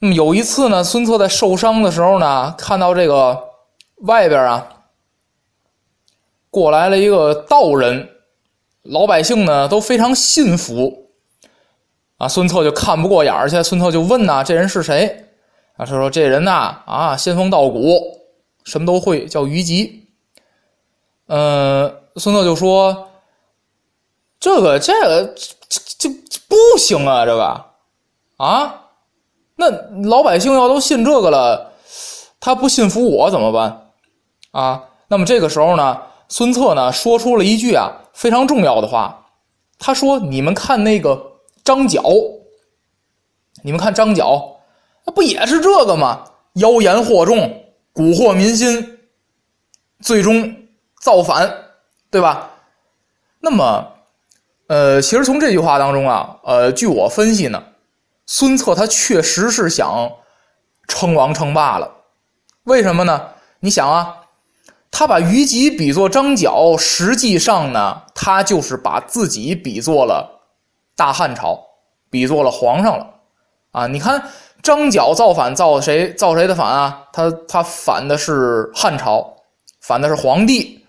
[0.03, 3.41] 那么有一次呢，孙策在受伤的时候呢，看到这个
[3.99, 4.67] 外边啊。
[6.49, 8.09] 过来了一个道人，
[8.81, 11.07] 老百姓呢都非常信服，
[12.17, 15.25] 啊，孙策就看不过眼儿去，孙策就问呐：“这人是谁？”
[15.77, 18.19] 啊，他说：“这人呐，啊，仙风道骨，
[18.65, 20.09] 什么都会，叫虞姬。”
[21.27, 23.07] 嗯，孙策就说
[24.37, 27.65] ：“这个，这个，这这这不行啊，这个，
[28.35, 28.82] 啊，
[29.55, 29.69] 那
[30.07, 31.73] 老百姓要都信这个了，
[32.39, 33.89] 他不信服我怎么办？
[34.51, 39.27] 啊，那么这个时候呢？”孙策呢，说出了一句啊非常重要的话，
[39.77, 42.01] 他说：“你们看那个张角，
[43.61, 44.57] 你们看张角，
[45.05, 46.23] 那不也是这个吗？
[46.53, 47.37] 妖言惑众，
[47.93, 48.97] 蛊惑民心，
[49.99, 50.55] 最终
[51.01, 51.53] 造反，
[52.09, 52.49] 对吧？
[53.39, 53.87] 那么，
[54.67, 57.63] 呃，其实从这句话当中啊，呃，据我分析呢，
[58.25, 60.11] 孙策他确实是想
[60.87, 61.91] 称王称霸了。
[62.63, 63.29] 为什么呢？
[63.59, 64.17] 你想啊。”
[64.95, 70.43] 他把虞姬比作张角，实际上呢，他就是把自己比作了
[70.95, 71.59] 大汉朝，
[72.11, 73.09] 比作了皇上了
[73.71, 73.87] 啊！
[73.87, 74.29] 你看
[74.61, 76.13] 张角造反造谁？
[76.13, 77.05] 造谁的反啊？
[77.11, 79.35] 他他反的是汉朝，
[79.81, 80.85] 反的是皇帝。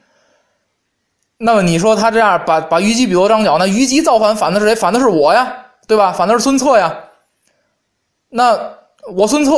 [1.38, 4.74] 那么你说他这样把把虞姬比作张角，那虞姬造反反的是谁？
[4.74, 5.50] 反的是我呀，
[5.88, 6.12] 对吧？
[6.12, 6.94] 反的是孙策呀。
[8.36, 8.58] 那
[9.14, 9.52] 我孙策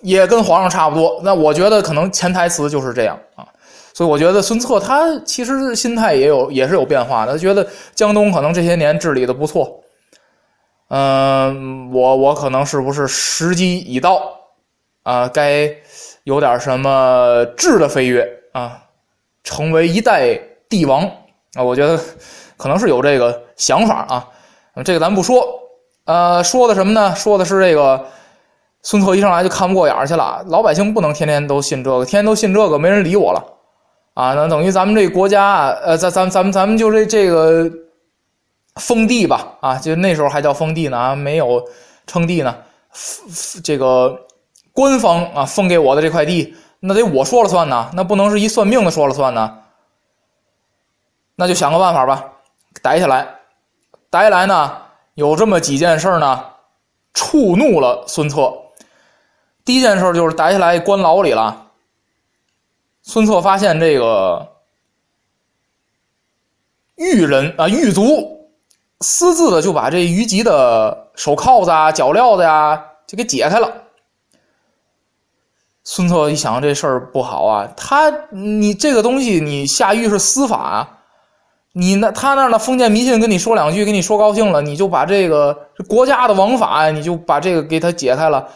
[0.00, 1.20] 也跟皇上差不多。
[1.22, 3.46] 那我觉得可能潜台词就是这样啊。
[3.92, 9.80] 所以我觉得孙策他其实心态也有也是有变化的，他觉得江东可能这些年治理的不错，
[10.88, 14.20] 嗯，我我可能是不是时机已到
[15.04, 15.28] 啊？
[15.28, 15.72] 该
[16.24, 18.82] 有点什么质的飞跃啊，
[19.44, 20.36] 成为一代
[20.68, 21.08] 帝王
[21.54, 21.62] 啊？
[21.62, 21.96] 我觉得
[22.56, 24.28] 可能是有这个想法啊。
[24.84, 25.46] 这个咱不说，
[26.04, 27.14] 呃，说的什么呢？
[27.14, 28.06] 说的是这个
[28.82, 33.42] 孙策一上来就看不过眼儿去了，老百姓不能天天都信这个，天天都信这个，没人理我了
[34.12, 34.34] 啊！
[34.34, 37.70] 那等于咱们这国家，呃，咱咱咱们咱们就这这个
[38.76, 41.62] 封地吧，啊，就那时候还叫封地呢，没有
[42.06, 42.54] 称地呢。
[43.64, 44.20] 这个
[44.72, 49.58] 官方啊封给我的这块地，那得我说了算呢，那不能是一算命的说了算呢。
[51.36, 52.24] 那就想个办法吧，
[52.82, 53.26] 逮起来。
[54.10, 54.76] 逮来呢，
[55.14, 56.44] 有这么几件事呢，
[57.12, 58.52] 触怒了孙策。
[59.64, 61.70] 第一件事就是逮起来关牢里了。
[63.02, 64.46] 孙策发现这个
[66.96, 68.50] 狱人啊，狱卒
[69.00, 73.72] 私自的就把这虞姬的手铐子啊、脚镣子呀就给解开了。
[75.84, 80.88] 孙策一想，这事儿不好啊，他你这个东西你下狱是司法。
[81.76, 88.46] 你那他那的封建迷信跟你说两句，跟你说高兴了，你就把这个国家的王法，你就把这个给他解开了，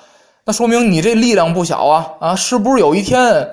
[0.44, 2.36] 那说明你这力量不小啊啊！
[2.36, 3.50] 是不是有一天，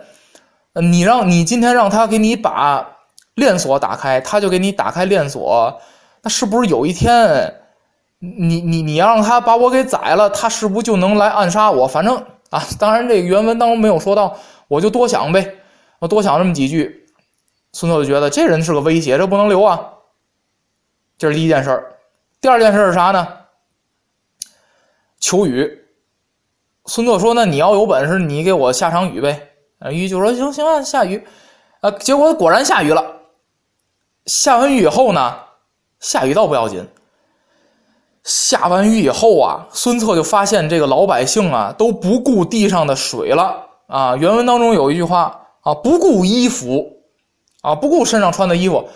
[0.76, 2.88] 你让你今天让他给你把
[3.34, 5.82] 链锁打开，他就给你打开链锁，
[6.22, 7.56] 那是不是有一天，
[8.20, 11.88] 你你你让他把我给宰了，他是不是就能来暗杀我？
[11.88, 12.16] 反正
[12.52, 15.56] 啊，当然这个原文当中没有说到，我就多想呗，
[15.98, 17.05] 我多想这么几句。
[17.76, 19.86] 孙策就觉得这人是个威胁，这不能留啊。
[21.18, 21.92] 这是第一件事儿。
[22.40, 23.28] 第二件事是啥呢？
[25.20, 25.86] 求雨。
[26.86, 31.22] 孙策说：“那你要有本事，你给我下场雨呗。”啊，禹就说：“行行啊，下雨。”
[31.82, 33.06] 啊，结果果然下雨了。
[34.26, 35.36] 下完雨以后呢，
[36.00, 36.88] 下雨倒不要紧。
[38.24, 44.16] 下完雨以后啊，孙策就发现这个老百姓啊都不顾地上的水了啊。
[44.16, 46.90] 原文当中有一句话啊：“不顾衣服。”
[47.66, 47.74] 啊！
[47.74, 48.88] 不顾身上穿的衣服，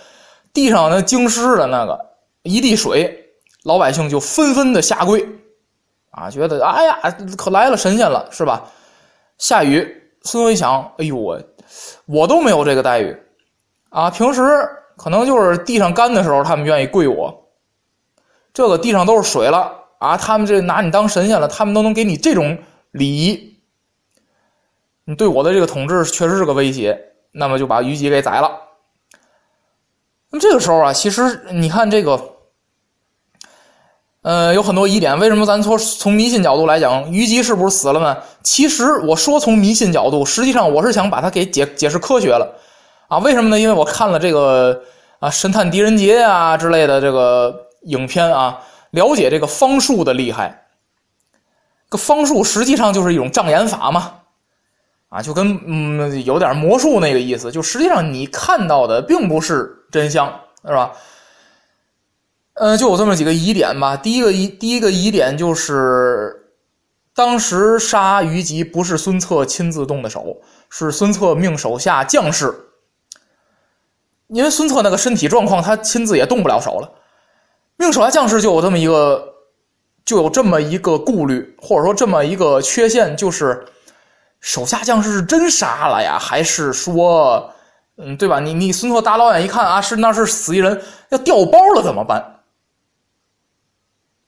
[0.53, 1.99] 地上那经湿的那个
[2.43, 3.25] 一地水，
[3.63, 5.27] 老百姓就纷纷的下跪，
[6.11, 6.99] 啊，觉得哎呀，
[7.35, 8.63] 可来了神仙了，是吧？
[9.39, 11.41] 下雨，孙策一想，哎呦我，
[12.05, 13.17] 我都没有这个待遇，
[13.89, 14.41] 啊，平时
[14.95, 17.49] 可能就是地上干的时候，他们愿意跪我，
[18.53, 22.55] 这个地上都是水了啊，他们这拿你当神仙了，他们都能给你这种
[22.91, 23.59] 礼仪，
[25.05, 27.07] 你对我的这个统治确实是个威胁。
[27.31, 28.51] 那么就把虞姬给宰了。
[30.31, 32.21] 那么这个时候啊，其实你看这个，
[34.21, 35.17] 呃，有很多疑点。
[35.17, 38.17] 为什么咱从从迷信角度来讲，虞姬是不是死了呢？
[38.43, 42.59] 其实我说从迷信角度，实际上我是想把它给解解释科学了
[43.07, 43.17] 啊。
[43.17, 43.59] 为什么呢？
[43.59, 44.83] 因为我看了这个
[45.19, 48.61] 啊《神探狄仁杰》啊之类的这个影片啊，
[48.91, 50.67] 了解这个方术的厉害。
[51.89, 54.18] 个方术实际上就是一种障眼法嘛。
[55.09, 60.27] 啊，就跟嗯有点魔术那个意思，就实际上你看到的并不是真相，
[60.63, 60.91] 是吧？
[62.53, 63.97] 呃，就有这么几个疑点吧。
[63.97, 66.51] 第一个疑，第一个疑点就是，
[67.15, 70.37] 当时杀虞姬不是孙策亲自动的手，
[70.69, 72.53] 是孙策命手下将士。
[74.27, 76.91] 因为孙策那个身体状况，他亲自也动不了手了。
[77.77, 79.33] 命手下将士就有这么一个，
[80.05, 83.65] 就有这么一个顾虑，或者说这么一个缺陷，就是。
[84.39, 87.53] 手下将士是真杀了呀，还是说，
[87.97, 88.39] 嗯，对吧？
[88.39, 92.39] 你你孙策大老远一看啊，是那是死一人，要掉包了怎么办？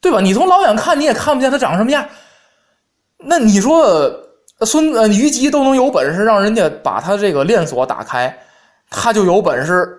[0.02, 0.19] 对吧？
[0.19, 2.06] 你从老远看你也看不见他长什么样，
[3.17, 4.12] 那你说
[4.62, 8.38] 孙呃虞姬都能有本事让人家把他这个链锁打开，
[8.89, 9.97] 他就有本事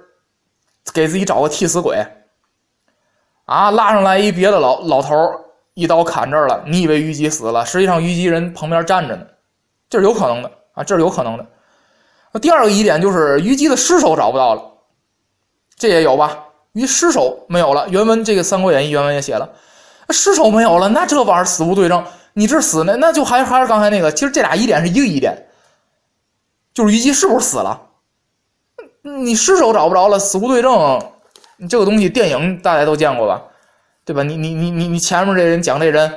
[0.92, 2.04] 给自己找个替死鬼
[3.46, 5.16] 啊，拉上来一别的老老头
[5.74, 9.24] 一刀砍这儿了，你以为虞姬死了，实际上虞姬人旁边站着呢。
[9.92, 11.46] 这是有可能的啊，这是有可能的。
[12.40, 14.62] 第二个疑点就是虞姬的尸首找不到了，
[15.76, 16.44] 这也有吧？
[16.72, 17.86] 虞尸首没有了。
[17.90, 19.46] 原文这个《三国演义》原文也写了，
[20.08, 22.02] 尸首没有了，那这玩意儿死无对证。
[22.32, 24.10] 你这死呢，那就还还是刚才那个。
[24.10, 25.46] 其实这俩疑点是一个疑点，
[26.72, 27.78] 就是虞姬是不是死了？
[29.02, 31.02] 你尸首找不着了，死无对证，
[31.58, 33.42] 你这个东西电影大家都见过吧？
[34.06, 34.22] 对吧？
[34.22, 36.10] 你你你你你前面这人讲这人。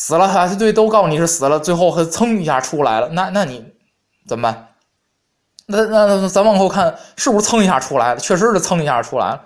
[0.00, 3.64] 死了，还是对，都告诉你是死了，最后还蹭一下出来了，那那你
[4.28, 4.68] 怎么办？
[5.66, 8.20] 那那那咱往后看，是不是蹭一下出来了？
[8.20, 9.42] 确实是蹭一下出来了。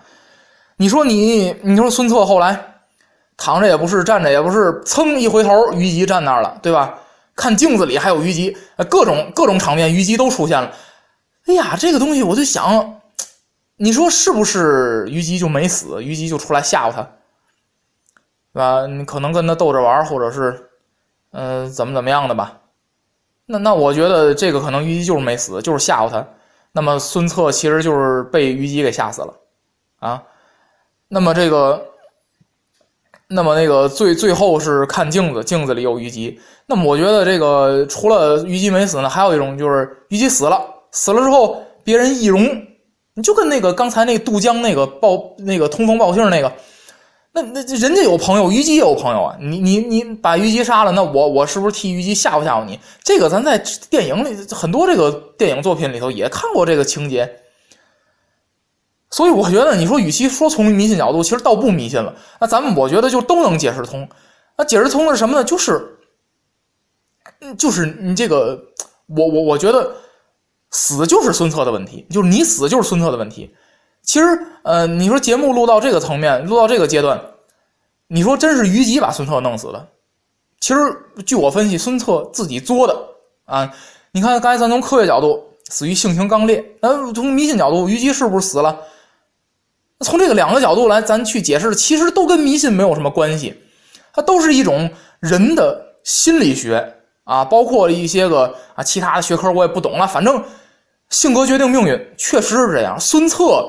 [0.77, 2.83] 你说你，你说孙策后来
[3.39, 6.99] 躺着也不是，站着也不是，蹭一回头，虞姬站那儿了，对吧？
[7.35, 8.55] 看镜子里还有虞姬，
[8.91, 10.71] 各种各种场面，虞姬都出现了。
[11.47, 13.01] 哎呀，这个东西我就想，
[13.77, 16.03] 你说是不是虞姬就没死？
[16.03, 17.09] 虞姬就出来吓唬他，
[18.53, 18.87] 对吧？
[18.87, 20.71] 你可能跟他逗着玩，或者是，
[21.33, 22.59] 嗯，怎么怎么样的吧？
[23.47, 26.27] 那那我觉得这个可能虞姬就是没死，就是吓唬他。
[26.73, 29.35] 那么孙策其实就是被虞姬给吓死了，
[29.99, 30.23] 啊。
[31.09, 31.83] 那么这个，
[33.29, 36.41] 那么那个最最后是看镜子，镜子里有虞姬。
[36.65, 42.43] 那么我觉得这个除了虞姬没死呢，还有一种就是虞姬死了，死了之后别人易容，
[43.15, 46.51] 你就跟那个刚才那个渡江那个报那个通风报信那个，
[47.35, 49.37] 那那人家有朋友，虞姬也有朋友啊。
[49.41, 52.79] 你你你把虞姬杀了，那我我是不是替虞姬吓唬吓唬你？
[53.03, 53.57] 这个咱在
[53.89, 57.39] 电影里很多这个电影作品里头也看过这个情节。
[59.11, 62.15] 所以我觉得，你说与其说从迷信角度，其实倒不迷信了。
[62.41, 64.09] 那咱们我觉得就都能解释通。
[64.57, 65.45] 那解释通的是什么呢？
[65.45, 65.99] 就是，
[67.41, 68.59] 嗯，就是你这个，
[69.09, 69.95] 我我我觉得
[70.71, 73.55] 死就是孙策的问题，就是你死就是孙策的问题。
[74.03, 77.21] 其实，呃，你说节目录到这个层面，录到这个阶段，
[78.09, 79.89] 你说真是虞姬把孙策弄死的？
[80.61, 80.81] 其实
[81.25, 82.97] 据我分析，孙策自己作的
[83.45, 83.73] 啊。
[84.13, 88.79] 你看，刚才咱从科学角度，死于性情刚烈；那从迷信角度，虞姬是不是死了？
[90.01, 93.55] 从这个两个角度来，咱去解释，其实都跟迷信没有什么关系，
[94.13, 94.91] 它都是一种
[95.21, 96.95] 人的心理学
[97.25, 100.43] 啊，包括一些个啊其他的学科我也不懂了，反正
[101.09, 102.99] 性格决定命运，确实是这样。
[102.99, 103.65] 孙策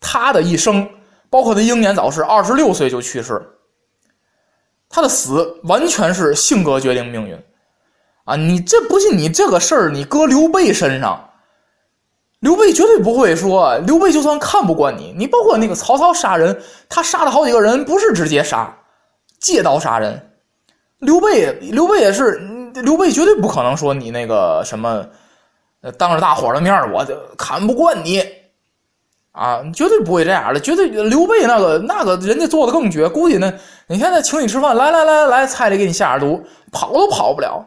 [0.00, 0.88] 他的一生，
[1.30, 3.40] 包括他英年早逝，二十六岁就去世，
[4.88, 7.38] 他的死完全是性格决定命运
[8.24, 8.36] 啊！
[8.36, 9.16] 你这不信？
[9.16, 11.24] 你这个事儿，你搁刘备身上。
[12.40, 16.56] 刘备绝对不会说，刘备就算看不惯你，你包括那个曹操杀人，
[16.88, 18.72] 他杀了好几个人，不是直接杀，
[19.40, 20.30] 借刀杀人。
[21.00, 22.40] 刘备，刘备也是，
[22.74, 25.04] 刘备绝对不可能说你那个什么，
[25.96, 28.24] 当着大伙的面我就看不惯你，
[29.38, 33.52] 啊，绝对不会这样的，绝对刘备那个那个人家做的更绝，估计呢，
[33.86, 37.64] 你看他请你吃饭，来来来来，菜里给你下点毒，跑都跑不了。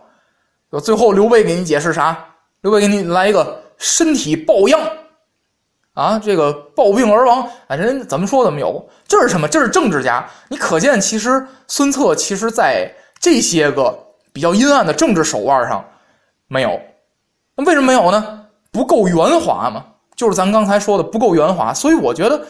[0.84, 2.18] 最后刘备给你解释啥？
[2.62, 3.60] 刘备给你来一个。
[3.84, 4.80] 身体抱恙，
[5.96, 9.48] 啊，这个暴病而亡，啊，人怎么说怎么有，这是什么？
[9.48, 10.24] 这是政治家。
[10.50, 13.98] 你可见，其实孙策其实在这些个
[14.32, 15.84] 比较阴暗的政治手腕上
[16.48, 16.80] 没有。
[17.56, 18.46] 那为什么没有呢？
[18.72, 19.84] 不够圆滑嘛，
[20.22, 21.74] 就是咱刚才说的不够圆滑。
[21.74, 22.46] 所以我觉得，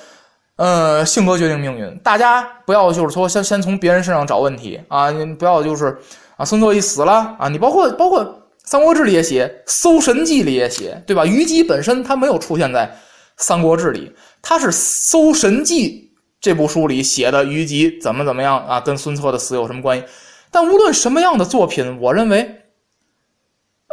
[0.57, 5.97] 呃，性格决定命运，大家不要就是说先先从别人身上找问题啊，你不要就是
[6.35, 8.37] 啊，孙策一死了啊，你包括包括。
[8.73, 11.25] 《三国志》里也写，《搜神记》里也写，对吧？
[11.25, 12.85] 虞姬本身他没有出现在
[13.35, 18.79] 《三国志》里，他是《搜神记》这部书里写的虞姬怎么怎么样啊？
[18.79, 20.05] 跟孙策的死有什么关系？
[20.51, 22.61] 但无论什么样的作品，我认为，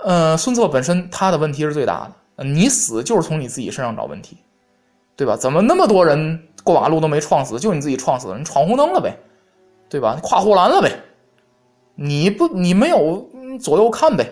[0.05, 2.13] 呃，孙策本身他的问题是最大的。
[2.45, 4.37] 你死就是从你自己身上找问题，
[5.17, 5.37] 对吧？
[5.37, 8.39] 怎么那么多人过马路都没撞死，就你自己撞死了？
[8.39, 9.17] 你闯红灯了呗，
[9.89, 10.19] 对吧？
[10.23, 10.93] 跨护栏了呗？
[11.95, 13.29] 你不，你没有
[13.61, 14.31] 左右看呗？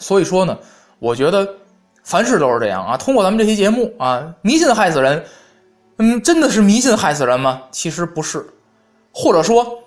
[0.00, 0.58] 所以说呢，
[0.98, 1.46] 我觉得
[2.02, 2.96] 凡事都是这样啊。
[2.96, 5.24] 通过咱们这期节目啊，迷信害死人，
[5.98, 7.62] 嗯，真的是迷信害死人吗？
[7.70, 8.46] 其实不是，
[9.12, 9.78] 或者说，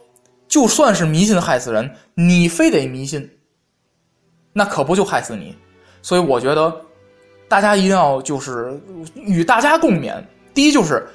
[0.48, 3.28] 就算是迷信害死人，你非得迷信，
[4.54, 5.56] 那可不就害死你？
[6.04, 6.82] 所以我觉得
[7.48, 8.80] 大家一定要就是
[9.16, 10.14] 与大家共勉。
[10.54, 11.08] 第一就是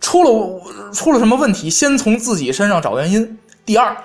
[0.00, 0.60] 出了
[0.92, 3.38] 出了什么问题，先从自己身上找原因。
[3.64, 3.96] 第二，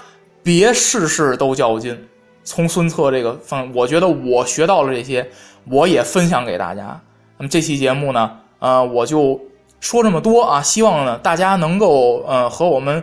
[0.42, 1.98] 别事事都较劲。
[2.44, 5.26] 从孙策这个方，我觉得我学到了这些，
[5.70, 7.00] 我也分享给大家。
[7.38, 9.40] 那么这期节目呢，呃，我就
[9.80, 13.02] 说这么多啊，希望呢大家能够呃和我们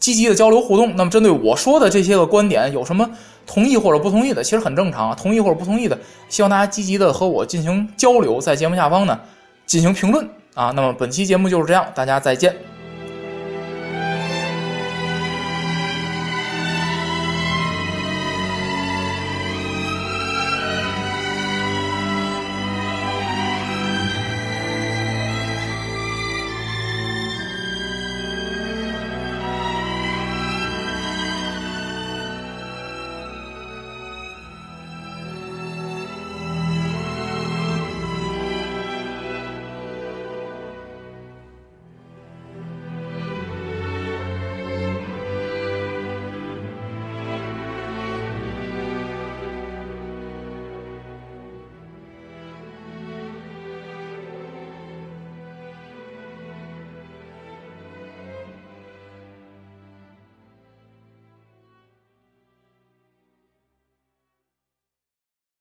[0.00, 0.96] 积极的交流互动。
[0.96, 3.08] 那么针对我说的这些个观点，有什么
[3.46, 9.18] 同意或者不同意的，其实很正常啊，同意或者不同意的，希望大家积极的和我进行交流，在节目下方呢
[9.64, 10.72] 进行评论啊。
[10.74, 12.75] 那么本期节目就是这样，大家再见。